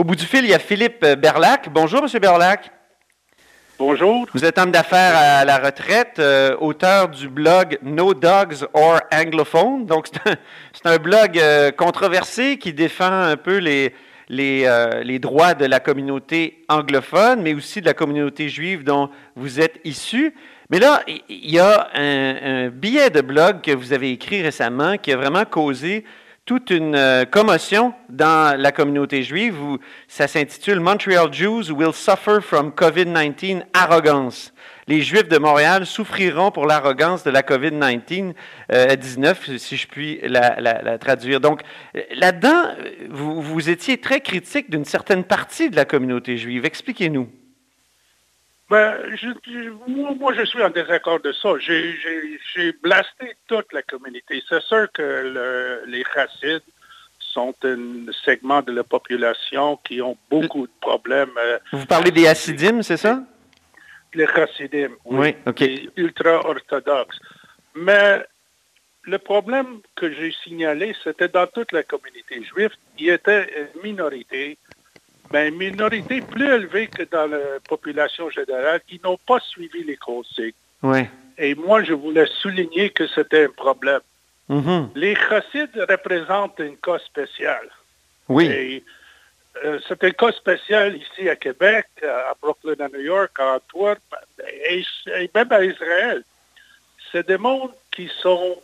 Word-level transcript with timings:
Au 0.00 0.02
bout 0.02 0.16
du 0.16 0.24
fil, 0.24 0.44
il 0.44 0.50
y 0.50 0.54
a 0.54 0.58
Philippe 0.58 1.04
Berlac. 1.04 1.68
Bonjour, 1.70 2.00
Monsieur 2.00 2.20
Berlac. 2.20 2.70
Bonjour. 3.78 4.26
Vous 4.32 4.46
êtes 4.46 4.56
homme 4.56 4.70
d'affaires 4.70 5.14
à 5.14 5.44
la 5.44 5.58
retraite, 5.58 6.18
euh, 6.18 6.56
auteur 6.58 7.10
du 7.10 7.28
blog 7.28 7.78
No 7.82 8.14
Dogs 8.14 8.66
or 8.72 9.02
Anglophone. 9.12 9.84
Donc, 9.84 10.06
c'est 10.72 10.86
un, 10.86 10.96
blog 10.96 11.38
euh, 11.38 11.70
controversé 11.70 12.56
qui 12.56 12.72
défend 12.72 13.12
un 13.12 13.36
peu 13.36 13.58
les, 13.58 13.92
les, 14.30 14.62
euh, 14.64 15.02
les 15.02 15.18
droits 15.18 15.52
de 15.52 15.66
la 15.66 15.80
communauté 15.80 16.64
anglophone, 16.70 17.42
mais 17.42 17.52
aussi 17.52 17.82
de 17.82 17.86
la 17.86 17.92
communauté 17.92 18.48
juive 18.48 18.84
dont 18.84 19.10
vous 19.36 19.60
êtes 19.60 19.82
issu. 19.84 20.32
Mais 20.70 20.78
là, 20.78 21.02
il 21.06 21.50
y 21.50 21.58
a 21.58 21.90
un, 21.92 22.36
un 22.64 22.68
billet 22.70 23.10
de 23.10 23.20
blog 23.20 23.60
que 23.60 23.72
vous 23.72 23.92
avez 23.92 24.12
écrit 24.12 24.40
récemment 24.40 24.96
qui 24.96 25.12
a 25.12 25.18
vraiment 25.18 25.44
causé 25.44 26.06
toute 26.50 26.70
une 26.70 26.96
euh, 26.96 27.24
commotion 27.24 27.94
dans 28.08 28.60
la 28.60 28.72
communauté 28.72 29.22
juive. 29.22 29.62
Où 29.62 29.78
ça 30.08 30.26
s'intitule 30.26 30.80
Montreal 30.80 31.32
Jews 31.32 31.70
will 31.70 31.92
suffer 31.92 32.40
from 32.40 32.72
COVID-19 32.72 33.62
arrogance. 33.72 34.52
Les 34.88 35.00
Juifs 35.00 35.28
de 35.28 35.38
Montréal 35.38 35.86
souffriront 35.86 36.50
pour 36.50 36.66
l'arrogance 36.66 37.22
de 37.22 37.30
la 37.30 37.42
COVID-19 37.42 38.34
euh, 38.72 38.96
19, 38.96 39.58
si 39.58 39.76
je 39.76 39.86
puis 39.86 40.18
la, 40.24 40.60
la- 40.60 40.98
traduire. 40.98 41.38
Donc, 41.38 41.60
euh, 41.94 42.00
là-dedans, 42.16 42.64
euh, 42.80 42.90
vous, 43.10 43.40
vous 43.40 43.70
étiez 43.70 43.98
très 43.98 44.20
critique 44.20 44.70
d'une 44.70 44.84
certaine 44.84 45.22
partie 45.22 45.70
de 45.70 45.76
la 45.76 45.84
communauté 45.84 46.36
juive. 46.36 46.64
Expliquez-nous. 46.64 47.28
Ben, 48.70 48.94
je, 49.16 49.28
je- 49.46 49.70
moi, 49.90 50.14
moi, 50.16 50.32
je 50.34 50.44
suis 50.44 50.62
en 50.62 50.70
désaccord 50.70 51.18
de 51.20 51.32
ça. 51.32 51.50
J'ai- 51.58 52.72
blasté 52.82 53.34
toute 53.48 53.72
la 53.72 53.82
communauté. 53.82 54.42
C'est 54.48 54.62
sûr 54.62 54.86
que 54.92 55.02
le- 55.02 55.82
les 55.86 56.04
racides 56.14 56.62
sont 57.18 57.54
un 57.64 58.06
segment 58.24 58.62
de 58.62 58.72
la 58.72 58.84
population 58.84 59.76
qui 59.84 60.00
ont 60.00 60.16
beaucoup 60.30 60.66
de 60.68 60.72
problèmes. 60.80 61.30
euh, 61.36 61.58
Vous 61.72 61.86
parlez 61.86 62.10
des 62.12 62.26
Hassidim, 62.28 62.82
c'est 62.82 62.96
ça? 62.96 63.22
les 64.14 64.26
chassidim, 64.26 64.90
Oui, 65.04 65.34
OK. 65.46 65.60
les 65.60 65.88
ultra-orthodoxes. 65.96 67.18
Mais 67.76 68.24
le 69.04 69.18
problème 69.18 69.80
que 69.94 70.12
j'ai 70.12 70.32
signalé, 70.44 70.94
c'était 71.04 71.28
dans 71.28 71.46
toute 71.46 71.70
la 71.72 71.82
communauté 71.84 72.42
juive, 72.44 72.70
il 72.98 73.06
y 73.06 73.10
était 73.10 73.68
une 73.74 73.82
minorité, 73.82 74.58
mais 75.32 75.48
une 75.48 75.56
minorité 75.56 76.20
plus 76.20 76.46
élevée 76.46 76.88
que 76.88 77.04
dans 77.04 77.26
la 77.26 77.60
population 77.68 78.30
générale, 78.30 78.80
qui 78.86 79.00
n'ont 79.02 79.18
pas 79.26 79.40
suivi 79.40 79.84
les 79.84 79.96
consignes. 79.96 80.52
Oui. 80.82 81.06
Et 81.38 81.54
moi, 81.54 81.82
je 81.82 81.92
voulais 81.92 82.26
souligner 82.40 82.90
que 82.90 83.06
c'était 83.06 83.44
un 83.44 83.50
problème. 83.50 84.00
Mhm. 84.48 84.90
Les 84.94 85.14
chassides 85.14 85.86
représentent 85.88 86.60
un 86.60 86.74
cas 86.82 86.98
spécial. 86.98 87.68
Oui. 88.28 88.46
Et, 88.46 88.84
euh, 89.64 89.78
c'est 89.86 90.02
un 90.04 90.10
cas 90.10 90.32
spécial 90.32 90.96
ici 90.96 91.28
à 91.28 91.36
Québec, 91.36 91.86
à 92.02 92.34
Brooklyn, 92.40 92.84
à 92.84 92.88
New 92.88 93.02
York, 93.02 93.32
à 93.38 93.56
Antwerp, 93.56 94.02
et, 94.66 94.84
et 95.06 95.30
même 95.34 95.52
à 95.52 95.64
Israël. 95.64 96.24
C'est 97.10 97.26
des 97.26 97.38
mondes 97.38 97.72
qui 97.90 98.10
sont 98.20 98.56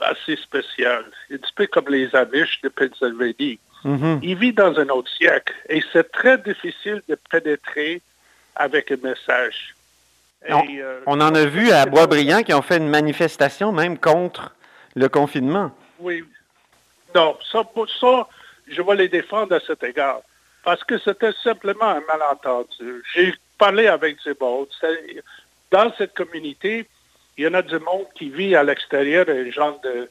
assez 0.00 0.36
spéciaux. 0.36 0.88
Un 1.30 1.36
petit 1.36 1.52
peu 1.54 1.66
comme 1.66 1.88
les 1.88 2.14
Amish 2.14 2.60
de 2.62 2.68
Pennsylvanie. 2.68 3.58
Mhm. 3.84 4.20
Ils 4.22 4.36
vivent 4.36 4.54
dans 4.54 4.78
un 4.78 4.88
autre 4.88 5.10
siècle 5.10 5.54
et 5.68 5.82
c'est 5.92 6.10
très 6.12 6.38
difficile 6.38 7.02
de 7.08 7.18
pénétrer 7.30 8.00
avec 8.54 8.92
un 8.92 8.96
message. 9.02 9.74
Et, 10.46 10.52
On, 10.52 10.64
euh, 10.68 11.00
on 11.06 11.20
en 11.20 11.34
a 11.34 11.44
vu 11.44 11.70
à 11.70 11.86
Boisbriand 11.86 12.42
qui 12.42 12.52
ont 12.54 12.62
fait 12.62 12.76
une 12.76 12.88
manifestation 12.88 13.72
même 13.72 13.98
contre 13.98 14.54
le 14.94 15.08
confinement. 15.08 15.70
Oui. 15.98 16.24
Non, 17.14 17.36
ça, 17.50 17.64
pour 17.64 17.88
ça, 17.88 18.28
je 18.68 18.82
vais 18.82 18.96
les 18.96 19.08
défendre 19.08 19.54
à 19.54 19.60
cet 19.60 19.82
égard. 19.82 20.20
Parce 20.64 20.84
que 20.84 20.98
c'était 20.98 21.32
simplement 21.42 21.88
un 21.88 22.02
malentendu. 22.06 23.02
J'ai 23.14 23.34
parlé 23.58 23.88
avec 23.88 24.22
du 24.22 24.34
monde. 24.40 24.68
Dans 25.70 25.92
cette 25.96 26.14
communauté, 26.14 26.86
il 27.36 27.44
y 27.44 27.48
en 27.48 27.54
a 27.54 27.62
du 27.62 27.78
monde 27.78 28.06
qui 28.14 28.28
vit 28.28 28.54
à 28.54 28.62
l'extérieur, 28.62 29.26
un 29.28 29.50
genre 29.50 29.80
de, 29.80 30.08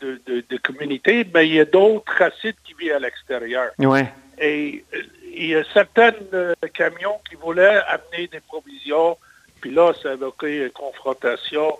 de, 0.00 0.20
de- 0.26 0.44
de 0.48 0.56
communauté, 0.58 1.26
mais 1.32 1.46
il 1.48 1.54
y 1.54 1.60
a 1.60 1.64
d'autres 1.64 2.12
racides 2.18 2.56
qui 2.64 2.74
vivent 2.74 2.94
à 2.94 2.98
l'extérieur. 2.98 3.70
Oui. 3.78 4.00
Et 4.38 4.84
euh, 4.94 5.02
il 5.34 5.46
y 5.46 5.54
a 5.54 5.62
certains 5.72 6.12
euh, 6.34 6.54
camions 6.74 7.20
qui 7.28 7.36
voulaient 7.36 7.80
amener 7.88 8.26
des 8.28 8.40
provisions, 8.40 9.16
puis 9.60 9.70
là, 9.70 9.92
ça 10.02 10.10
a 10.10 10.30
créé 10.36 10.64
une 10.64 10.70
confrontation. 10.70 11.78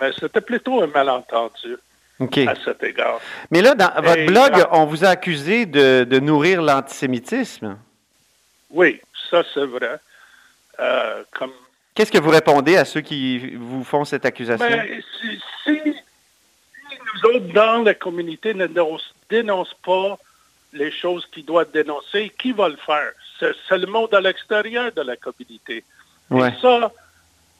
Mais 0.00 0.10
c'était 0.18 0.40
plutôt 0.40 0.82
un 0.82 0.86
malentendu 0.86 1.76
à 2.20 2.54
cet 2.64 2.82
égard. 2.84 3.20
Mais 3.50 3.60
là, 3.62 3.74
dans 3.74 3.90
votre 4.02 4.16
Et 4.18 4.26
blog, 4.26 4.52
là- 4.56 4.68
on 4.72 4.86
vous 4.86 5.04
a 5.04 5.08
accusé 5.08 5.66
de, 5.66 6.04
de 6.04 6.18
nourrir 6.20 6.62
l'antisémitisme. 6.62 7.76
Oui, 8.70 9.00
ça 9.30 9.42
c'est 9.54 9.64
vrai. 9.66 9.98
Euh, 10.80 11.22
comme, 11.36 11.52
Qu'est-ce 11.94 12.12
que 12.12 12.18
vous 12.18 12.30
répondez 12.30 12.76
à 12.76 12.84
ceux 12.84 13.00
qui 13.00 13.54
vous 13.56 13.82
font 13.82 14.04
cette 14.04 14.24
accusation? 14.24 14.64
ben, 14.68 15.00
nous 17.22 17.30
autres, 17.30 17.52
dans 17.52 17.82
la 17.82 17.94
communauté, 17.94 18.54
ne 18.54 18.66
dénoncent 18.66 19.76
pas 19.84 20.18
les 20.72 20.90
choses 20.90 21.26
qu'ils 21.26 21.44
doivent 21.44 21.70
dénoncer, 21.72 22.32
qui 22.38 22.52
va 22.52 22.68
le 22.68 22.76
faire? 22.76 23.12
C'est, 23.38 23.54
c'est 23.68 23.78
le 23.78 23.86
monde 23.86 24.14
à 24.14 24.20
l'extérieur 24.20 24.92
de 24.92 25.02
la 25.02 25.16
communauté. 25.16 25.84
Ouais. 26.30 26.48
Et 26.48 26.60
ça, 26.60 26.92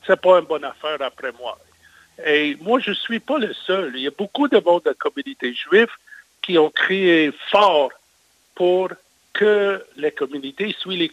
c'est 0.06 0.20
pas 0.20 0.38
une 0.38 0.46
bonne 0.46 0.64
affaire 0.64 1.00
après 1.00 1.32
moi. 1.38 1.58
Et 2.26 2.56
moi, 2.60 2.80
je 2.80 2.92
suis 2.92 3.20
pas 3.20 3.38
le 3.38 3.52
seul. 3.54 3.92
Il 3.94 4.02
y 4.02 4.06
a 4.06 4.10
beaucoup 4.10 4.48
de 4.48 4.58
monde 4.58 4.82
de 4.84 4.90
la 4.90 4.94
communauté 4.94 5.54
juive 5.54 5.90
qui 6.42 6.58
ont 6.58 6.70
crié 6.70 7.32
fort 7.50 7.90
pour 8.54 8.90
que 9.32 9.84
la 9.96 10.10
communauté 10.10 10.74
suit 10.80 10.96
les. 10.96 11.10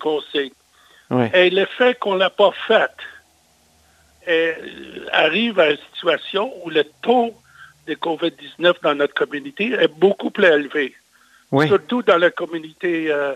Ouais. 1.12 1.31
Et 1.33 1.50
le 1.51 1.66
fait 1.66 2.00
qu'on 2.00 2.16
ne 2.16 2.19
l'a 2.19 2.31
pas 2.31 2.51
fait 2.67 2.91
euh, 4.27 4.53
arrive 5.12 5.59
à 5.59 5.69
une 5.69 5.77
situation 5.94 6.51
où 6.63 6.72
le 6.72 6.83
taux 7.03 7.35
de 7.88 7.94
COVID-19 7.96 8.75
dans 8.84 8.96
notre 8.96 9.13
communauté 9.13 9.72
est 9.73 9.88
beaucoup 9.88 10.31
plus 10.31 10.46
élevé, 10.46 10.96
Oui. 11.51 11.68
surtout 11.68 12.01
dans 12.01 12.18
la 12.18 12.31
communauté 12.31 13.12
euh, 13.12 13.34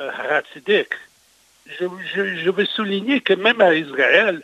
euh, 0.00 0.10
hassidique. 0.30 0.94
Je, 1.78 1.84
je- 2.14 2.36
je 2.36 2.50
veux 2.50 2.64
souligner 2.66 3.20
que 3.20 3.34
même 3.34 3.60
à 3.60 3.74
Israël, 3.74 4.42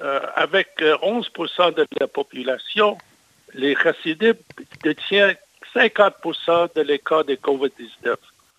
euh, 0.00 0.20
avec 0.36 0.68
euh, 0.80 0.96
11% 1.02 1.74
de 1.74 1.86
la 2.00 2.06
population, 2.06 2.96
les 3.54 3.74
chassidim 3.76 4.32
détiennent 4.82 5.36
50% 5.74 6.68
de 6.74 6.80
les 6.82 6.98
cas 6.98 7.22
de 7.22 7.34
COVID-19. 7.34 8.14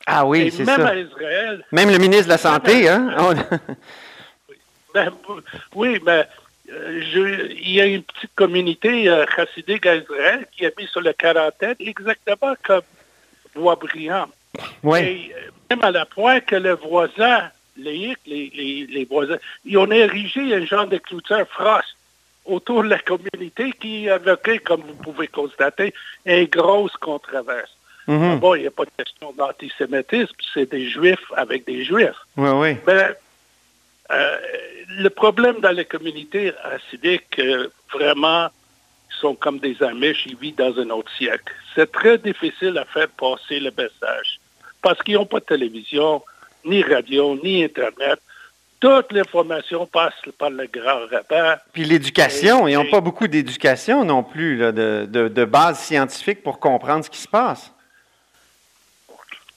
Ah 0.05 0.25
oui, 0.25 0.51
c'est 0.51 0.65
même 0.65 0.81
ça. 0.81 0.87
à 0.89 0.95
Israël, 0.95 1.65
Même 1.71 1.89
le 1.91 1.97
ministre 1.97 2.25
de 2.25 2.29
la 2.29 2.37
Santé, 2.37 2.87
hein? 2.89 3.15
On- 3.17 3.35
oui, 5.75 5.99
mais 6.05 6.27
je- 7.11 7.51
il 7.51 7.71
y 7.71 7.81
a 7.81 7.85
une 7.85 8.03
petite 8.03 8.31
communauté 8.35 9.09
euh, 9.09 9.25
chassidique 9.35 9.85
à 9.85 9.95
Israël 9.95 10.45
qui 10.51 10.65
a 10.65 10.71
mis 10.77 10.87
sur 10.87 11.01
la 11.01 11.13
quarantaine 11.13 11.75
exactement 11.79 12.53
comme 12.63 12.81
Boisbriand. 13.55 14.27
Oui. 14.83 14.99
Et 14.99 15.33
euh, 15.35 15.49
même 15.69 15.83
à 15.83 15.91
la 15.91 16.05
point 16.05 16.39
que 16.39 16.55
le 16.55 16.73
voisin, 16.75 17.49
les, 17.77 18.15
les, 18.25 18.51
les, 18.53 18.85
les 18.89 19.05
voisins, 19.05 19.37
ils 19.65 19.77
ont 19.77 19.91
érigé 19.91 20.53
un 20.55 20.65
genre 20.65 20.87
de 20.87 20.97
clôture 20.97 21.45
frost 21.49 21.95
autour 22.45 22.83
de 22.83 22.89
la 22.89 22.99
communauté 22.99 23.71
qui 23.79 24.07
évoquait, 24.07 24.59
comme 24.59 24.81
vous 24.81 24.95
pouvez 24.95 25.27
constater, 25.27 25.93
une 26.25 26.45
grosse 26.45 26.97
controverse. 26.97 27.71
Mhm. 28.07 28.39
Bon, 28.39 28.55
il 28.55 28.61
n'y 28.61 28.67
a 28.67 28.71
pas 28.71 28.83
de 28.85 28.89
question 28.97 29.31
d'antisémitisme, 29.37 30.33
c'est 30.53 30.69
des 30.71 30.89
juifs 30.89 31.31
avec 31.37 31.65
des 31.65 31.83
juifs. 31.85 32.15
Oui, 32.35 32.49
oui. 32.49 32.75
Euh, 34.11 34.37
le 34.89 35.09
problème 35.09 35.59
dans 35.61 35.71
les 35.71 35.85
communautés 35.85 36.51
hassidiques, 36.63 37.39
euh, 37.39 37.67
vraiment, 37.93 38.47
ils 39.09 39.19
sont 39.19 39.35
comme 39.35 39.59
des 39.59 39.81
Amish, 39.81 40.25
ils 40.25 40.35
vivent 40.37 40.55
dans 40.55 40.77
un 40.79 40.89
autre 40.89 41.11
siècle. 41.17 41.53
C'est 41.75 41.91
très 41.91 42.17
difficile 42.17 42.77
à 42.77 42.85
faire 42.85 43.07
passer 43.09 43.59
le 43.59 43.71
message 43.77 44.39
parce 44.81 45.01
qu'ils 45.03 45.15
n'ont 45.15 45.25
pas 45.25 45.39
de 45.39 45.45
télévision, 45.45 46.21
ni 46.65 46.81
radio, 46.83 47.39
ni 47.43 47.63
Internet. 47.63 48.19
Toute 48.79 49.11
l'information 49.11 49.85
passe 49.85 50.13
par 50.39 50.49
le 50.49 50.65
grand 50.65 51.05
rabbin. 51.11 51.55
Puis 51.71 51.83
l'éducation, 51.85 52.67
Et- 52.67 52.71
ils 52.71 52.75
n'ont 52.75 52.89
pas 52.89 52.99
beaucoup 52.99 53.27
d'éducation 53.27 54.03
non 54.03 54.23
plus, 54.23 54.57
là, 54.57 54.71
de, 54.71 55.05
de, 55.07 55.27
de 55.27 55.45
base 55.45 55.79
scientifique 55.79 56.41
pour 56.41 56.59
comprendre 56.59 57.05
ce 57.05 57.09
qui 57.11 57.19
se 57.19 57.27
passe. 57.27 57.71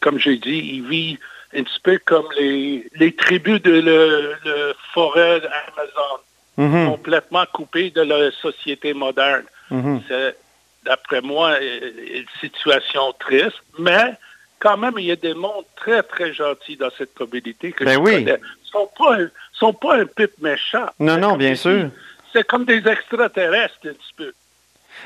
Comme 0.00 0.18
j'ai 0.18 0.36
dit, 0.36 0.58
ils 0.74 0.86
vivent 0.86 1.18
un 1.54 1.62
petit 1.62 1.80
peu 1.82 1.98
comme 2.04 2.26
les, 2.36 2.86
les 2.96 3.14
tribus 3.14 3.60
de 3.62 3.72
le, 3.72 4.34
le 4.44 4.74
forêt 4.92 5.40
Amazon, 5.76 6.20
Mhm. 6.56 6.90
complètement 6.90 7.44
coupées 7.52 7.90
de 7.90 8.02
la 8.02 8.30
société 8.30 8.94
moderne. 8.94 9.42
Mhm. 9.70 10.02
C'est, 10.06 10.36
d'après 10.84 11.20
moi, 11.20 11.56
euh, 11.60 11.90
une 12.14 12.26
situation 12.40 13.12
triste, 13.18 13.56
mais 13.78 14.12
quand 14.60 14.76
même, 14.76 14.94
il 14.98 15.06
y 15.06 15.10
a 15.10 15.16
des 15.16 15.34
mondes 15.34 15.64
très, 15.74 16.04
très 16.04 16.32
gentils 16.32 16.76
dans 16.76 16.90
cette 16.96 17.12
communauté 17.14 17.72
que 17.72 17.82
Ben 17.84 17.94
je 17.94 17.98
oui. 17.98 18.12
connais. 18.24 18.38
Ils 18.64 18.70
sont 18.70 18.88
pas, 18.96 19.16
un- 19.16 19.30
sont 19.52 19.72
pas 19.72 19.96
un 19.96 20.06
pipe 20.06 20.38
méchant. 20.40 20.86
Non, 21.00 21.16
non, 21.18 21.36
bien 21.36 21.56
sûr. 21.56 21.90
C'est 22.32 22.46
comme 22.46 22.64
des 22.64 22.86
extraterrestres, 22.86 23.74
un 23.86 23.92
petit 23.92 24.14
peu. 24.16 24.32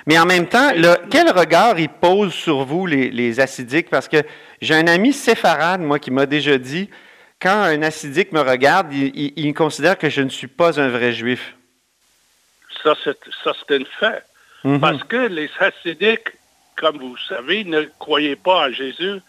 Mais 0.06 0.18
en 0.18 0.26
même 0.26 0.46
temps, 0.46 0.70
quel 1.10 1.30
regard 1.30 1.78
ils 1.78 1.88
posent 1.88 2.32
sur 2.34 2.64
vous, 2.64 2.86
les, 2.86 3.10
les 3.10 3.40
acidiques? 3.40 3.90
Parce 3.90 4.08
que 4.08 4.18
j'ai 4.60 4.74
un 4.74 4.86
ami 4.86 5.12
séfarade, 5.12 5.80
moi, 5.80 5.98
qui 5.98 6.10
m'a 6.10 6.26
déjà 6.26 6.56
dit, 6.58 6.88
quand 7.40 7.50
un 7.62 7.82
acidique 7.82 8.32
me 8.32 8.40
regarde, 8.40 8.92
il, 8.92 9.12
il- 9.14 9.32
il 9.36 9.54
considère 9.54 9.98
que 9.98 10.08
je 10.08 10.22
ne 10.22 10.28
suis 10.30 10.46
pas 10.48 10.80
un 10.80 10.88
vrai 10.88 11.12
juif. 11.12 11.54
Ça, 12.82 12.94
c'est, 13.04 13.16
un 13.74 13.84
fait. 14.00 14.22
Mhm. 14.64 14.80
Parce 14.80 15.04
que 15.04 15.16
les 15.28 15.50
hassidiques, 15.60 16.28
comme 16.76 16.98
vous 16.98 17.16
savez, 17.28 17.64
ne 17.64 17.82
croyaient 17.98 18.36
pas 18.36 18.68
en 18.68 18.72
Jésus. 18.72 19.20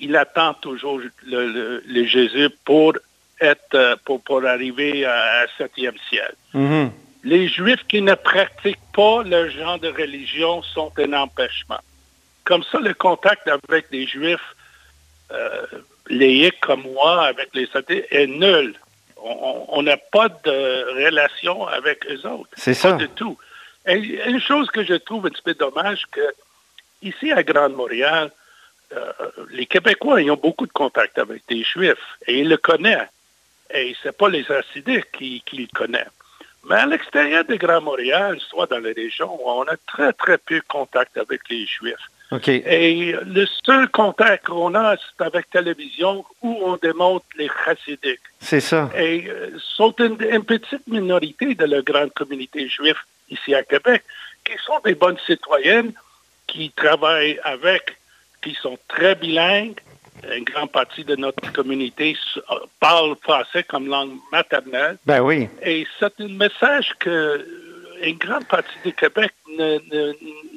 Il 0.00 0.14
attend 0.16 0.54
toujours 0.54 0.98
le, 0.98 1.10
le- 1.26 1.82
le 1.86 2.04
Jésus 2.06 2.48
pour 2.64 2.94
être, 3.40 3.74
euh, 3.74 3.96
pour, 4.04 4.22
pour 4.22 4.44
arriver 4.46 5.04
à, 5.04 5.14
à 5.42 5.46
septième 5.56 5.96
ciel. 6.08 6.32
Mhm. 6.54 6.90
Les 7.24 7.48
Juifs 7.48 7.84
qui 7.88 8.00
ne 8.02 8.14
pratiquent 8.14 8.78
pas 8.94 9.22
le 9.24 9.48
genre 9.50 9.78
de 9.78 9.88
religion 9.88 10.62
sont 10.62 10.92
un 10.98 11.12
empêchement. 11.12 11.80
Comme 12.44 12.62
ça, 12.64 12.78
le 12.78 12.94
contact 12.94 13.48
avec 13.48 13.90
des 13.90 14.06
Juifs 14.06 14.54
euh, 15.32 15.66
laïcs 16.08 16.60
comme 16.60 16.82
moi, 16.82 17.24
avec 17.26 17.50
les 17.54 17.68
athées, 17.74 18.06
est 18.10 18.26
nul. 18.26 18.74
On- 19.20 19.82
n'a 19.82 19.96
pas 19.96 20.28
de 20.28 21.04
relation 21.06 21.66
avec 21.66 22.06
eux 22.10 22.24
autres. 22.26 22.50
C'est 22.56 22.72
Pas 22.80 22.90
ça. 22.90 22.92
du 22.92 23.08
tout. 23.10 23.36
Et 23.86 23.94
une 23.94 24.40
chose 24.40 24.68
que 24.70 24.84
je 24.84 24.94
trouve 24.94 25.26
un 25.26 25.30
petit 25.30 25.42
peu 25.42 25.54
dommage, 25.54 26.04
que 26.10 26.20
ici 27.02 27.32
à 27.32 27.42
Grande 27.42 27.74
Montréal, 27.74 28.30
euh, 28.92 29.12
les 29.50 29.66
Québécois 29.66 30.22
ils 30.22 30.30
ont 30.30 30.36
beaucoup 30.36 30.66
de 30.66 30.72
contacts 30.72 31.18
avec 31.18 31.42
des 31.48 31.62
Juifs 31.64 31.94
et 32.26 32.38
ils 32.40 32.48
le 32.48 32.56
connaissent. 32.58 33.08
Et 33.74 33.94
c'est 34.02 34.16
pas 34.16 34.28
les 34.28 34.50
Hassidiques 34.50 35.10
qui, 35.12 35.42
qui 35.44 35.56
le 35.58 35.68
connaissent. 35.74 36.06
Mais 36.68 36.76
à 36.76 36.86
l'extérieur 36.86 37.44
de 37.44 37.56
Grand 37.56 37.80
Montréal, 37.80 38.38
soit 38.50 38.66
dans 38.66 38.78
les 38.78 38.92
régions, 38.92 39.38
on 39.46 39.62
a 39.62 39.76
très, 39.86 40.12
très 40.12 40.38
peu 40.38 40.56
de 40.56 40.64
contact 40.68 41.16
avec 41.16 41.40
les 41.48 41.66
Juifs. 41.66 41.96
Et 42.46 43.14
le 43.24 43.46
seul 43.64 43.88
contact 43.88 44.46
qu'on 44.46 44.74
a, 44.74 44.96
c'est 44.96 45.24
avec 45.24 45.48
télévision 45.48 46.26
où 46.42 46.60
on 46.62 46.76
démontre 46.76 47.24
les 47.38 47.48
Hassidiques. 47.66 48.20
C'est 48.38 48.60
ça. 48.60 48.90
Et 48.94 49.26
euh, 49.28 49.50
sont 49.58 49.94
une, 49.98 50.18
une 50.30 50.44
petite 50.44 50.86
minorité 50.86 51.54
de 51.54 51.64
la 51.64 51.80
grande 51.80 52.12
communauté 52.12 52.68
juive 52.68 52.98
ici 53.30 53.54
à 53.54 53.62
Québec, 53.62 54.02
qui 54.44 54.52
sont 54.62 54.78
des 54.84 54.94
bonnes 54.94 55.18
citoyennes, 55.26 55.92
qui 56.46 56.70
travaillent 56.70 57.40
avec, 57.44 57.96
qui 58.42 58.54
sont 58.60 58.78
très 58.88 59.14
bilingues. 59.14 59.78
Une 60.36 60.44
grande 60.44 60.70
partie 60.72 61.04
de 61.04 61.16
notre 61.16 61.52
communauté 61.52 62.16
euh, 62.36 62.54
parle 62.80 63.14
français 63.22 63.62
comme 63.62 63.86
langue 63.88 64.12
maternelle. 64.32 64.96
Ben 65.06 65.20
oui. 65.20 65.48
Et 65.64 65.86
c'est 65.98 66.12
un 66.20 66.28
message 66.28 66.92
que 66.98 67.08
euh, 67.10 67.38
une 68.02 68.16
grande 68.18 68.46
partie 68.46 68.68
du 68.84 68.92
Québec 68.92 69.32
ne, 69.58 69.78
ne, 69.92 70.12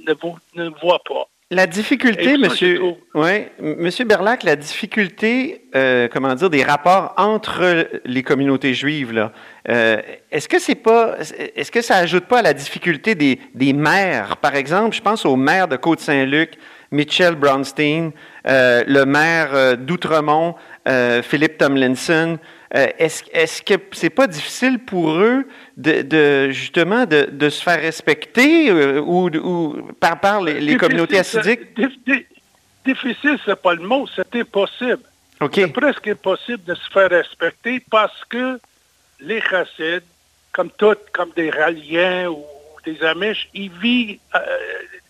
ne, 0.08 0.14
vo- 0.14 0.38
ne 0.56 0.70
voit 0.82 1.02
pas. 1.08 1.28
La 1.54 1.68
difficulté, 1.68 2.38
monsieur, 2.38 2.82
ouais, 3.14 3.52
monsieur 3.60 4.06
Berlac, 4.06 4.44
la 4.44 4.56
difficulté, 4.56 5.64
euh, 5.76 6.08
comment 6.08 6.34
dire, 6.34 6.50
des 6.50 6.64
rapports 6.64 7.14
entre 7.18 7.90
les 8.06 8.24
communautés 8.24 8.74
juives, 8.74 9.12
là, 9.12 9.34
euh, 9.68 10.02
est-ce 10.32 10.48
que 10.48 10.60
c'est 10.60 10.76
pas, 10.76 11.18
est-ce 11.56 11.70
que 11.70 11.82
ça 11.82 11.98
ajoute 11.98 12.24
pas 12.26 12.40
à 12.40 12.42
la 12.42 12.54
difficulté 12.54 13.16
des, 13.16 13.38
des 13.54 13.74
maires, 13.74 14.38
par 14.38 14.56
exemple, 14.56 14.96
je 14.96 15.02
pense 15.02 15.26
au 15.26 15.36
maire 15.36 15.68
de 15.68 15.76
Côte-Saint-Luc, 15.76 16.54
Mitchell 16.96 17.36
Brownstein, 17.36 18.12
euh, 18.48 18.84
le 18.86 19.06
maire 19.06 19.50
euh, 19.54 19.76
d'Outremont, 19.76 20.56
euh, 20.88 21.22
Philippe 21.24 21.58
Tomlinson. 21.58 22.38
Euh, 22.76 22.88
est-ce, 23.00 23.24
est-ce 23.32 23.62
que 23.62 23.74
c'est 23.92 24.10
pas 24.10 24.28
difficile 24.28 24.80
pour 24.80 25.12
eux 25.12 25.46
de, 25.78 26.02
de 26.02 26.50
justement 26.52 27.06
de, 27.06 27.28
de 27.32 27.50
se 27.50 27.62
faire 27.64 27.80
respecter 27.82 28.72
ou, 29.00 29.30
ou 29.30 29.90
par, 30.00 30.20
par 30.20 30.42
les, 30.42 30.54
les 30.54 30.60
Difficile, 30.60 30.78
communautés 30.78 31.20
assidiques? 31.20 31.78
dif- 31.78 32.00
di- 32.06 32.26
Difficile, 32.84 33.38
c'est 33.46 33.62
pas 33.62 33.76
le 33.76 33.84
mot, 33.84 34.08
c'est 34.16 34.36
impossible. 34.36 35.00
C'est 35.54 35.68
presque 35.74 36.08
impossible 36.08 36.64
de 36.64 36.74
se 36.76 36.90
faire 36.92 37.10
respecter 37.10 37.80
parce 37.92 38.24
que 38.28 38.60
les 39.20 39.40
Chassides, 39.42 40.04
comme 40.52 40.70
toutes, 40.78 41.10
comme 41.14 41.30
des 41.36 41.52
Raliens 41.52 42.30
ou 42.30 42.44
des 42.86 43.02
Amish, 43.04 43.48
ils 43.54 43.70
vivent 43.72 44.18
euh, 44.36 44.40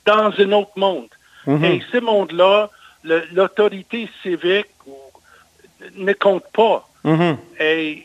dans 0.05 0.33
un 0.37 0.51
autre 0.51 0.71
monde. 0.75 1.07
Mhm. 1.47 1.63
Et 1.65 1.83
ce 1.91 1.97
monde-là, 1.97 2.69
le- 3.03 3.23
l'autorité 3.33 4.09
civique 4.21 4.67
ne 5.95 6.13
compte 6.13 6.45
pas. 6.53 6.87
Mhm. 7.03 7.37
Et, 7.59 8.03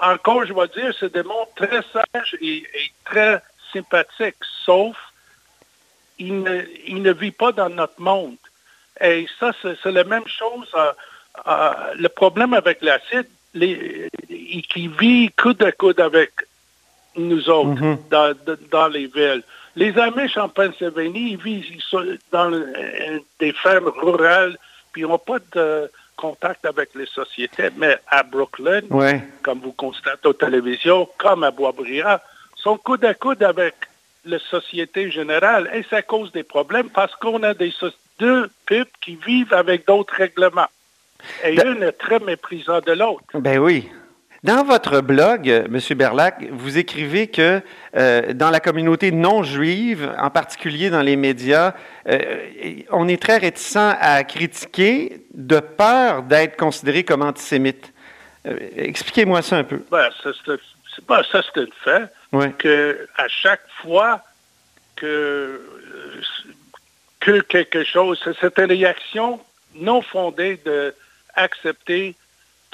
encore, 0.00 0.46
je 0.46 0.52
vais 0.52 0.68
dire, 0.68 0.94
c'est 0.98 1.12
des 1.12 1.24
mondes 1.24 1.48
très 1.56 1.82
sages 1.92 2.36
et, 2.40 2.58
et 2.58 2.92
très 3.04 3.42
sympathiques, 3.72 4.36
sauf 4.64 4.96
ils 6.20 6.40
ne, 6.42 6.62
ils 6.86 7.02
ne 7.02 7.12
vivent 7.12 7.32
pas 7.32 7.50
dans 7.50 7.68
notre 7.68 8.00
monde. 8.00 8.36
Et 9.00 9.26
ça, 9.40 9.50
c'est 9.62 9.90
la 9.90 10.04
même 10.04 10.26
chose. 10.28 10.68
euh, 10.74 10.92
euh, 11.48 11.72
le 11.98 12.08
problème 12.08 12.54
avec 12.54 12.80
l'acide, 12.82 13.26
qui 14.72 14.86
vit 15.00 15.30
coude 15.36 15.60
à 15.64 15.72
coude 15.72 15.98
avec 15.98 16.30
nous 17.16 17.50
autres 17.50 17.80
Mhm. 17.82 17.98
dans, 18.10 18.34
dans 18.70 18.86
les 18.88 19.06
villes. 19.08 19.42
Les 19.76 19.98
Amish 19.98 20.36
en 20.36 20.48
Pennsylvanie, 20.48 21.32
ils 21.32 21.36
vivent 21.42 21.66
ils 21.74 21.80
sont 21.82 22.04
dans 22.30 22.52
euh, 22.52 23.18
des 23.40 23.52
fermes 23.52 23.88
rurales, 23.96 24.56
puis 24.92 25.02
ils 25.02 25.08
n'ont 25.08 25.18
pas 25.18 25.38
de 25.54 25.90
contact 26.16 26.64
avec 26.64 26.90
les 26.94 27.06
sociétés. 27.06 27.70
Mais 27.76 27.98
à 28.08 28.22
Brooklyn, 28.22 28.82
Ouais. 28.90 29.20
comme 29.42 29.58
vous 29.60 29.72
constatez 29.72 30.28
aux 30.28 30.32
télévisions, 30.32 31.08
comme 31.18 31.42
à 31.42 31.50
Boisbriand, 31.50 32.18
sont 32.56 32.76
coude 32.78 33.04
à 33.04 33.14
coude 33.14 33.42
avec 33.42 33.74
la 34.24 34.38
société 34.38 35.10
générale. 35.10 35.68
Et 35.74 35.82
ça 35.90 36.02
cause 36.02 36.30
des 36.32 36.44
problèmes 36.44 36.88
parce 36.90 37.14
qu'on 37.16 37.42
a 37.42 37.52
des 37.52 37.72
so- 37.72 37.90
deux 38.20 38.48
peuples 38.66 38.92
qui 39.00 39.16
vivent 39.16 39.52
avec 39.52 39.86
d'autres 39.88 40.14
règlements. 40.14 40.68
Et 41.44 41.56
Da- 41.56 41.64
l'une 41.64 41.82
est 41.82 41.92
très 41.92 42.20
méprisant 42.20 42.80
de 42.80 42.92
l'autre. 42.92 43.24
Ben 43.34 43.58
oui. 43.58 43.88
Dans 44.44 44.62
votre 44.62 45.00
blog, 45.00 45.48
euh, 45.48 45.64
M. 45.64 45.96
Berlac, 45.96 46.44
vous 46.52 46.76
écrivez 46.76 47.28
que 47.28 47.62
euh, 47.96 48.34
dans 48.34 48.50
la 48.50 48.60
communauté 48.60 49.10
non 49.10 49.42
juive, 49.42 50.14
en 50.18 50.28
particulier 50.28 50.90
dans 50.90 51.00
les 51.00 51.16
médias, 51.16 51.72
euh, 52.06 52.18
on 52.90 53.08
est 53.08 53.20
très 53.20 53.38
réticent 53.38 53.96
à 53.98 54.22
critiquer 54.24 55.22
de 55.32 55.60
peur 55.60 56.24
d'être 56.24 56.58
considéré 56.58 57.04
comme 57.04 57.22
antisémite. 57.22 57.90
Euh, 58.46 58.58
Expliquez-moi 58.76 59.40
ça 59.40 59.56
un 59.56 59.64
peu. 59.64 59.82
Ben, 59.90 60.10
ça, 60.22 60.30
c'est 60.44 60.60
c'est 60.94 61.10
un 61.10 61.42
fait. 61.82 62.12
Oui. 62.32 62.52
que 62.58 63.08
à 63.16 63.28
chaque 63.28 63.66
fois 63.80 64.20
que, 64.94 65.60
que 67.18 67.40
quelque 67.40 67.82
chose, 67.82 68.20
c'est 68.40 68.58
une 68.58 68.64
réaction 68.66 69.40
non 69.74 70.02
fondée 70.02 70.60
d'accepter 71.34 72.14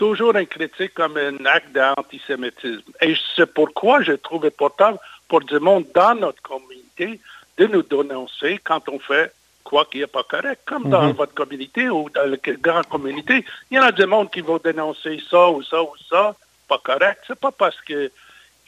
toujours 0.00 0.35
un 0.35 0.47
critique 0.47 0.95
comme 0.95 1.19
un 1.19 1.45
acte 1.45 1.73
d'antisémitisme. 1.73 2.90
Et 3.02 3.14
c'est 3.37 3.52
pourquoi 3.52 4.00
je 4.02 4.12
trouve 4.12 4.47
important 4.47 4.99
pour 5.28 5.42
du 5.42 5.59
monde 5.59 5.85
dans 5.95 6.14
notre 6.14 6.40
communauté 6.40 7.21
de 7.59 7.66
nous 7.66 7.83
dénoncer 7.83 8.59
quand 8.64 8.88
on 8.88 8.99
fait 8.99 9.30
quoi 9.62 9.85
qui 9.90 9.99
n'est 9.99 10.07
pas 10.07 10.23
correct. 10.23 10.62
Comme 10.64 10.88
dans 10.88 11.09
Mhm. 11.09 11.12
votre 11.21 11.35
communauté 11.35 11.90
ou 11.90 12.09
dans 12.16 12.25
la 12.35 12.38
grande 12.66 12.87
communauté, 12.87 13.45
il 13.71 13.76
y 13.76 13.78
en 13.78 13.83
a 13.83 13.92
du 13.92 14.07
monde 14.07 14.30
qui 14.30 14.40
vont 14.40 14.57
dénoncer 14.71 15.21
ça 15.30 15.50
ou 15.50 15.62
ça 15.62 15.83
ou 15.83 15.92
ça, 16.09 16.35
pas 16.66 16.80
correct. 16.90 17.21
C'est 17.26 17.38
pas 17.47 17.52
parce 17.52 17.78
que 17.83 18.11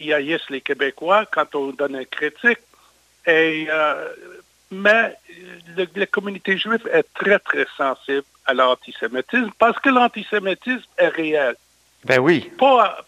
ils 0.01 0.12
haïssent 0.12 0.51
les 0.51 0.61
Québécois 0.61 1.25
quand 1.35 1.55
on 1.55 1.69
donne 1.81 1.97
une 1.97 2.05
critique. 2.19 2.59
Et, 3.27 3.67
euh, 3.71 4.09
mais 4.73 5.14
le- 5.76 5.87
la 5.95 6.07
communauté 6.07 6.57
juive 6.59 6.88
est 6.93 7.07
très, 7.14 7.38
très 7.38 7.67
sensible 7.76 8.25
à 8.47 8.55
l'antisémitisme 8.55 9.50
parce 9.59 9.79
que 9.79 9.91
l'antisémitisme 9.91 10.85
est 10.99 11.09
réel. 11.09 11.55
Ben 12.05 12.19
oui. 12.19 12.50
Pas, 12.59 12.99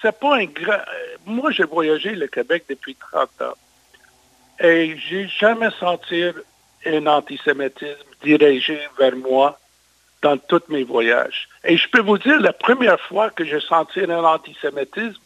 c'est 0.00 0.18
pas 0.18 0.36
un 0.36 0.44
grand. 0.44 0.72
euh, 0.72 1.16
Moi, 1.26 1.50
j'ai 1.50 1.64
voyagé 1.64 2.14
le 2.14 2.26
Québec 2.28 2.64
depuis 2.70 2.94
30 2.94 3.28
ans. 3.42 3.54
Et 4.60 4.96
j'ai 4.98 5.28
jamais 5.28 5.68
senti 5.78 6.24
un 6.86 7.06
antisémitisme 7.06 7.96
dirigé 8.22 8.80
vers 8.98 9.14
moi 9.16 9.58
dans 10.22 10.36
tous 10.36 10.62
mes 10.68 10.82
voyages. 10.84 11.48
Et 11.64 11.76
je 11.76 11.88
peux 11.88 12.00
vous 12.00 12.18
dire, 12.18 12.40
la 12.40 12.52
première 12.52 12.98
fois 13.00 13.30
que 13.30 13.44
j'ai 13.44 13.60
senti 13.60 14.00
un 14.00 14.24
antisémitisme, 14.24 15.20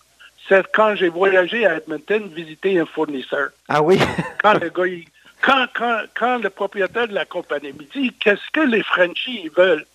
c'est 0.49 0.66
quand 0.72 0.96
j'ai 0.96 1.08
voyagé 1.08 1.64
à 1.66 1.76
Edmonton 1.76 2.28
visiter 2.34 2.78
un 2.78 2.84
fournisseur. 2.87 3.50
Ah 3.68 3.80
oui. 3.80 3.99
Quand 4.42 4.54
le 4.54 4.68
gars, 4.68 4.87
il- 4.87 5.06
quand, 5.42 5.66
quand, 5.75 6.02
quand 6.14 6.38
le 6.38 6.50
propriétaire 6.50 7.08
de 7.08 7.14
la 7.14 7.25
compagnie 7.25 7.72
me 7.72 7.84
dit 7.84 8.12
qu'est-ce 8.20 8.50
que 8.52 8.61
les 8.61 8.82
Frenchies 8.82 9.50
veulent, 9.56 9.87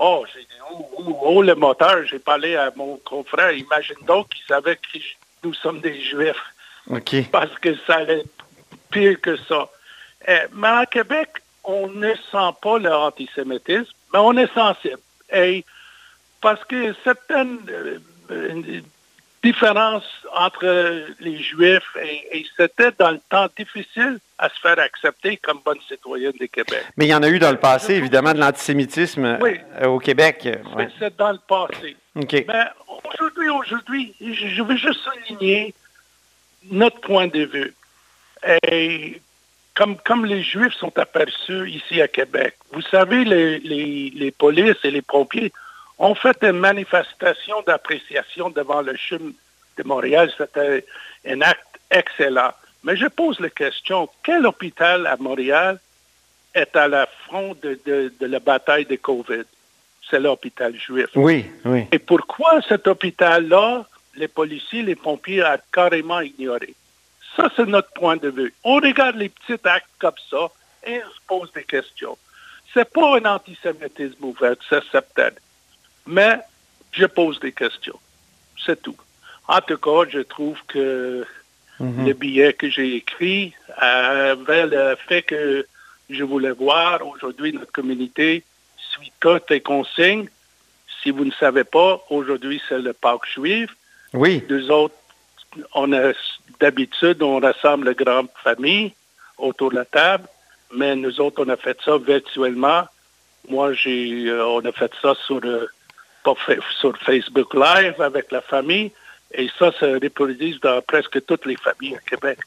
Oh, 0.00 0.24
j'ai 0.32 0.42
dit, 0.42 0.60
oh, 0.70 0.88
oh, 0.96 1.18
oh, 1.22 1.42
le 1.42 1.56
moteur, 1.56 2.04
j'ai 2.06 2.20
parlé 2.20 2.54
à 2.54 2.70
mon 2.76 2.98
confrère. 2.98 3.50
Imagine 3.50 3.96
donc 4.06 4.28
qu'il 4.28 4.44
savait 4.46 4.76
que 4.76 4.98
nous 5.42 5.52
sommes 5.54 5.80
des 5.80 6.00
Juifs. 6.00 6.40
Parce 7.32 7.58
que 7.58 7.74
ça 7.84 7.96
allait 7.96 8.22
pire 8.92 9.20
que 9.20 9.36
ça. 9.36 9.68
Eh, 10.26 10.38
mais 10.52 10.68
à 10.68 10.86
Québec, 10.86 11.28
on 11.64 11.88
ne 11.88 12.14
sent 12.14 12.56
pas 12.62 12.78
le 12.78 12.92
antisémitisme, 12.92 13.92
mais 14.12 14.20
on 14.20 14.36
est 14.36 14.52
sensible. 14.54 15.00
Et 15.32 15.64
parce 16.40 16.64
que 16.64 16.94
certaines 17.02 17.58
euh, 18.30 18.80
différences 19.42 20.26
entre 20.34 21.06
les 21.20 21.38
Juifs 21.38 21.96
et, 22.02 22.44
c'était 22.56 22.90
dans 22.98 23.10
le 23.10 23.20
temps 23.30 23.48
difficile 23.56 24.18
à 24.38 24.48
se 24.48 24.60
faire 24.60 24.78
accepter 24.78 25.36
comme 25.36 25.60
bonne 25.64 25.78
citoyenne 25.88 26.32
du 26.32 26.48
Québec. 26.48 26.84
Mais 26.96 27.06
il 27.06 27.08
y 27.08 27.14
en 27.14 27.22
a 27.22 27.28
eu 27.28 27.38
dans 27.38 27.50
le 27.50 27.58
passé, 27.58 27.94
évidemment, 27.94 28.32
de 28.32 28.38
l'antisémitisme 28.38 29.24
euh, 29.24 29.86
au 29.86 29.98
Québec. 29.98 30.48
C'est 30.98 31.16
dans 31.16 31.32
le 31.32 31.38
passé. 31.48 31.96
Mais 32.14 32.64
aujourd'hui, 33.04 33.48
aujourd'hui, 33.48 34.14
je 34.20 34.62
veux 34.62 34.76
juste 34.76 35.00
souligner 35.00 35.74
notre 36.70 37.00
point 37.00 37.28
de 37.28 37.44
vue. 37.44 37.74
Et 38.70 39.20
comme, 39.74 39.96
comme 39.98 40.24
les 40.26 40.42
Juifs 40.42 40.74
sont 40.74 40.96
aperçus 40.98 41.70
ici 41.70 42.00
à 42.00 42.08
Québec, 42.08 42.56
vous 42.72 42.82
savez, 42.82 43.24
les, 43.24 43.58
les, 43.60 44.12
les 44.14 44.30
polices 44.30 44.84
et 44.84 44.90
les 44.90 45.02
pompiers 45.02 45.52
ont 45.98 46.14
fait 46.14 46.36
une 46.42 46.58
manifestation 46.58 47.62
d'appréciation 47.66 48.50
devant 48.50 48.82
le 48.82 48.96
CHUM 48.96 49.32
de 49.76 49.82
Montréal. 49.82 50.32
C'était 50.36 50.84
un 51.26 51.40
acte 51.40 51.78
excellent. 51.90 52.52
Mais 52.84 52.96
je 52.96 53.06
pose 53.06 53.40
la 53.40 53.50
question, 53.50 54.08
quel 54.22 54.46
hôpital 54.46 55.06
à 55.06 55.16
Montréal 55.16 55.80
est 56.54 56.74
à 56.76 56.86
la 56.88 57.06
front 57.24 57.56
de, 57.62 57.78
de, 57.84 58.12
de 58.18 58.26
la 58.26 58.38
bataille 58.38 58.86
de 58.86 58.96
COVID? 58.96 59.44
C'est 60.08 60.20
l'hôpital 60.20 60.74
juif. 60.74 61.08
Oui, 61.16 61.44
oui. 61.64 61.86
Et 61.92 61.98
pourquoi 61.98 62.62
cet 62.66 62.86
hôpital-là, 62.86 63.84
les 64.14 64.28
policiers, 64.28 64.82
les 64.82 64.94
pompiers 64.94 65.44
ont 65.44 65.58
carrément 65.72 66.20
ignoré? 66.20 66.74
Ça, 67.36 67.50
c'est 67.54 67.66
notre 67.66 67.90
point 67.90 68.16
de 68.16 68.30
vue. 68.30 68.54
On 68.64 68.76
regarde 68.76 69.16
les 69.16 69.28
petits 69.28 69.60
actes 69.64 69.90
comme 69.98 70.12
ça 70.30 70.48
et 70.86 71.00
on 71.04 71.10
se 71.10 71.20
pose 71.26 71.52
des 71.52 71.64
questions. 71.64 72.16
C'est 72.72 72.90
pas 72.90 73.18
un 73.18 73.24
antisémitisme 73.24 74.24
ouvert, 74.24 74.56
c'est 74.68 74.84
certain. 74.90 75.30
Mais 76.08 76.38
je 76.92 77.04
pose 77.04 77.38
des 77.40 77.52
questions. 77.52 77.98
C'est 78.64 78.80
tout. 78.80 78.96
En 79.46 79.60
tout 79.60 79.76
cas, 79.76 80.08
je 80.10 80.20
trouve 80.20 80.58
que 80.66 81.24
mhm. 81.78 82.06
le 82.06 82.12
billet 82.14 82.54
que 82.54 82.70
j'ai 82.70 82.96
écrit 82.96 83.52
avait 83.76 84.66
le 84.66 84.96
fait 85.06 85.22
que 85.22 85.66
je 86.08 86.24
voulais 86.24 86.52
voir 86.52 87.06
aujourd'hui 87.06 87.52
notre 87.52 87.72
communauté 87.72 88.42
suit 88.76 89.12
toutes 89.20 89.50
les 89.50 89.60
consignes. 89.60 90.28
Si 91.02 91.10
vous 91.10 91.26
ne 91.26 91.30
savez 91.32 91.64
pas, 91.64 92.02
aujourd'hui, 92.08 92.60
c'est 92.68 92.78
le 92.78 92.94
Pâques 92.94 93.28
juif. 93.34 93.70
Oui. 94.14 94.42
Deux 94.48 94.70
autres, 94.70 94.94
on 95.74 95.92
a 95.92 96.12
d'habitude, 96.58 97.22
on 97.22 97.38
rassemble 97.38 97.86
la 97.86 97.94
grande 97.94 98.28
famille 98.42 98.94
autour 99.36 99.70
de 99.70 99.76
la 99.76 99.84
table, 99.84 100.26
mais 100.74 100.96
nous 100.96 101.20
autres, 101.20 101.44
on 101.44 101.48
a 101.50 101.56
fait 101.56 101.78
ça 101.84 101.98
virtuellement. 101.98 102.84
Moi, 103.48 103.74
j'ai, 103.74 104.26
euh, 104.26 104.44
on 104.46 104.64
a 104.64 104.72
fait 104.72 104.90
ça 105.00 105.14
sur, 105.26 105.40
euh, 105.44 105.66
sur 106.80 106.96
Facebook 106.98 107.54
Live 107.54 108.00
avec 108.00 108.30
la 108.32 108.40
famille, 108.40 108.90
et 109.32 109.48
ça 109.58 109.72
se 109.72 110.02
reproduit 110.02 110.58
dans 110.62 110.80
presque 110.82 111.24
toutes 111.26 111.46
les 111.46 111.56
familles 111.56 111.96
à 111.96 112.10
Québec. 112.10 112.38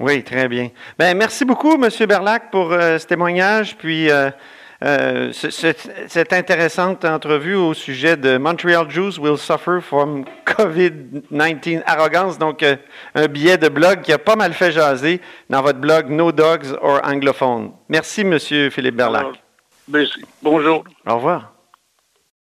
Oui, 0.00 0.22
très 0.22 0.48
bien. 0.48 0.70
Ben, 0.98 1.16
merci 1.16 1.44
beaucoup, 1.44 1.74
M. 1.74 1.88
Berlac, 2.06 2.50
pour 2.50 2.72
euh, 2.72 2.98
ce 2.98 3.06
témoignage. 3.06 3.76
Puis, 3.76 4.08
euh, 4.10 5.32
cette 5.32 6.32
intéressante 6.32 7.04
entrevue 7.04 7.56
au 7.56 7.74
sujet 7.74 8.16
de 8.16 8.38
Montreal 8.38 8.88
Jews 8.88 9.18
will 9.18 9.36
suffer 9.36 9.80
from 9.80 10.24
COVID-19 10.46 11.82
arrogance, 11.84 12.38
donc 12.38 12.62
euh, 12.62 12.76
un 13.16 13.26
billet 13.26 13.58
de 13.58 13.68
blog 13.68 14.02
qui 14.02 14.12
a 14.12 14.18
pas 14.18 14.36
mal 14.36 14.52
fait 14.52 14.70
jaser 14.70 15.20
dans 15.50 15.62
votre 15.62 15.80
blog 15.80 16.08
No 16.10 16.30
Dogs 16.30 16.76
or 16.80 17.00
Anglophone. 17.02 17.72
Merci, 17.88 18.22
Monsieur 18.22 18.70
Philippe 18.70 18.94
Berlac. 18.94 19.26
Merci. 19.88 20.24
Bonjour. 20.42 20.84
Au 21.06 21.16
revoir. 21.16 21.57